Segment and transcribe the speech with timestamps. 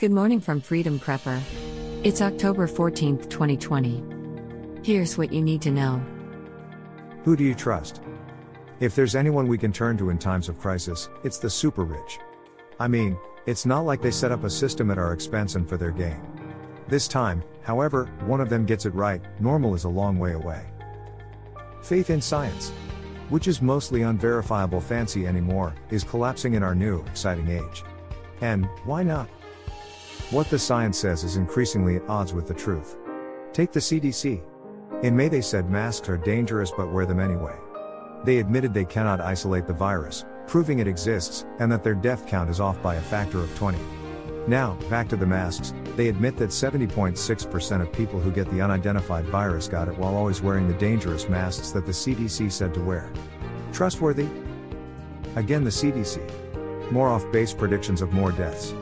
[0.00, 1.42] Good morning from Freedom Prepper.
[2.04, 4.02] It's October 14th, 2020.
[4.82, 6.02] Here's what you need to know.
[7.24, 8.00] Who do you trust?
[8.80, 12.18] If there's anyone we can turn to in times of crisis, it's the super rich.
[12.78, 15.76] I mean, it's not like they set up a system at our expense and for
[15.76, 16.22] their gain.
[16.88, 20.64] This time, however, one of them gets it right, normal is a long way away.
[21.82, 22.70] Faith in science,
[23.28, 27.84] which is mostly unverifiable fancy anymore, is collapsing in our new, exciting age.
[28.40, 29.28] And, why not?
[30.30, 32.96] What the science says is increasingly at odds with the truth.
[33.52, 34.40] Take the CDC.
[35.02, 37.56] In May, they said masks are dangerous but wear them anyway.
[38.22, 42.48] They admitted they cannot isolate the virus, proving it exists, and that their death count
[42.48, 43.76] is off by a factor of 20.
[44.46, 49.24] Now, back to the masks, they admit that 70.6% of people who get the unidentified
[49.24, 53.12] virus got it while always wearing the dangerous masks that the CDC said to wear.
[53.72, 54.28] Trustworthy?
[55.34, 56.92] Again, the CDC.
[56.92, 58.74] More off base predictions of more deaths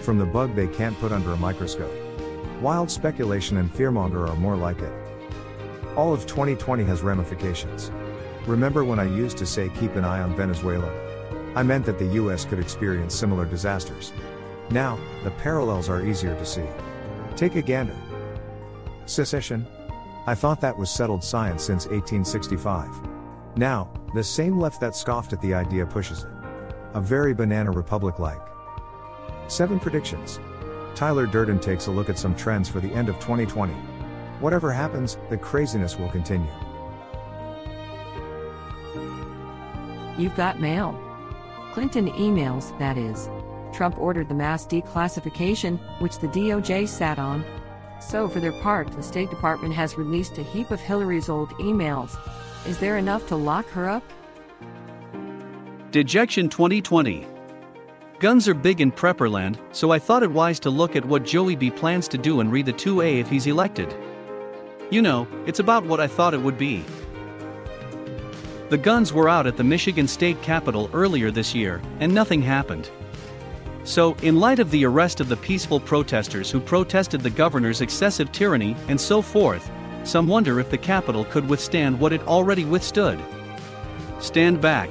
[0.00, 1.92] from the bug they can't put under a microscope.
[2.60, 4.92] Wild speculation and fearmonger are more like it.
[5.96, 7.90] All of 2020 has ramifications.
[8.46, 10.90] Remember when I used to say keep an eye on Venezuela?
[11.54, 14.12] I meant that the US could experience similar disasters.
[14.70, 16.66] Now, the parallels are easier to see.
[17.36, 17.96] Take a gander.
[19.06, 19.66] Secession?
[20.26, 22.88] I thought that was settled science since 1865.
[23.56, 26.30] Now, the same left that scoffed at the idea pushes it.
[26.94, 28.47] A very banana republic like.
[29.48, 30.38] 7 predictions.
[30.94, 33.72] Tyler Durden takes a look at some trends for the end of 2020.
[34.40, 36.50] Whatever happens, the craziness will continue.
[40.16, 41.00] You've got mail.
[41.72, 43.28] Clinton emails, that is.
[43.72, 47.44] Trump ordered the mass declassification, which the DOJ sat on.
[48.00, 52.18] So, for their part, the State Department has released a heap of Hillary's old emails.
[52.66, 54.02] Is there enough to lock her up?
[55.90, 57.37] Dejection 2020
[58.20, 61.54] Guns are big in prepperland, so I thought it wise to look at what Joey
[61.54, 63.94] B plans to do and read the 2A if he's elected.
[64.90, 66.84] You know, it's about what I thought it would be.
[68.70, 72.90] The guns were out at the Michigan State Capitol earlier this year, and nothing happened.
[73.84, 78.32] So, in light of the arrest of the peaceful protesters who protested the governor's excessive
[78.32, 79.70] tyranny and so forth,
[80.02, 83.20] some wonder if the Capitol could withstand what it already withstood.
[84.18, 84.90] Stand back.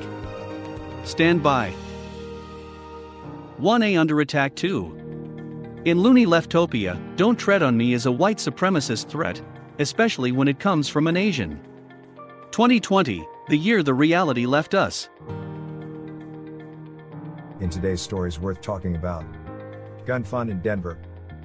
[1.03, 1.73] Stand by.
[3.59, 4.94] 1A under attack too.
[5.85, 9.41] In loony leftopia, don't tread on me is a white supremacist threat,
[9.79, 11.59] especially when it comes from an Asian.
[12.51, 15.09] 2020, the year the reality left us.
[17.59, 19.25] In today's stories worth talking about.
[20.06, 21.00] Gun fun in Denver.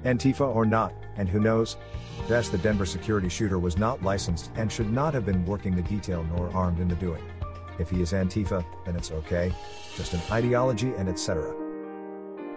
[0.05, 1.77] Antifa or not, and who knows?
[2.29, 5.81] Best the Denver security shooter was not licensed and should not have been working the
[5.81, 7.23] detail nor armed in the doing.
[7.79, 9.51] If he is Antifa, then it's okay,
[9.95, 11.62] just an ideology and etc.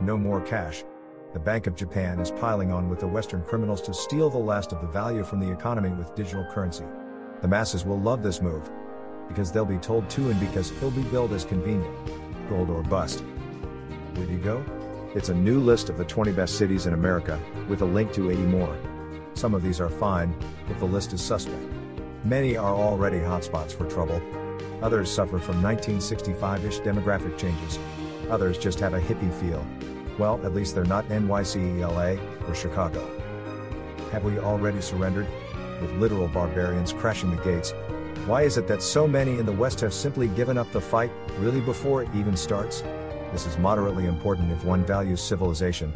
[0.01, 0.85] No more cash.
[1.33, 4.73] The Bank of Japan is piling on with the Western criminals to steal the last
[4.73, 6.85] of the value from the economy with digital currency.
[7.41, 8.71] The masses will love this move.
[9.27, 11.95] Because they'll be told to and because it'll be billed as convenient.
[12.51, 13.25] Gold or bust.
[14.15, 14.63] Where do you go?
[15.15, 18.31] It's a new list of the 20 best cities in America, with a link to
[18.31, 18.79] 80 more.
[19.33, 20.37] Some of these are fine,
[20.69, 21.73] if the list is suspect.
[22.23, 24.21] Many are already hotspots for trouble.
[24.83, 27.79] Others suffer from 1965 ish demographic changes.
[28.31, 29.65] Others just have a hippie feel.
[30.19, 33.09] Well, at least they're not NYCELA or Chicago.
[34.13, 35.27] Have we already surrendered?
[35.81, 37.73] With literal barbarians crashing the gates.
[38.25, 41.13] Why is it that so many in the West have simply given up the fight,
[41.39, 42.83] really before it even starts?
[43.33, 45.93] This is moderately important if one values civilization.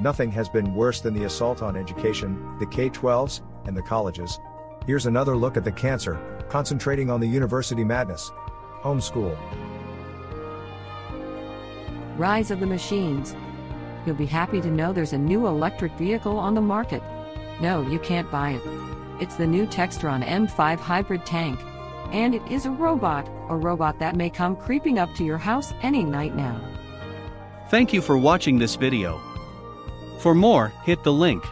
[0.00, 4.38] Nothing has been worse than the assault on education, the K 12s, and the colleges.
[4.86, 6.18] Here's another look at the cancer,
[6.48, 8.30] concentrating on the university madness.
[8.80, 9.36] Homeschool.
[12.18, 13.36] Rise of the Machines.
[14.04, 17.00] You'll be happy to know there's a new electric vehicle on the market.
[17.60, 18.62] No, you can't buy it.
[19.22, 21.60] It's the new Textron M5 hybrid tank.
[22.10, 25.72] And it is a robot, a robot that may come creeping up to your house
[25.82, 26.60] any night now.
[27.68, 29.20] Thank you for watching this video.
[30.18, 31.44] For more, hit the link.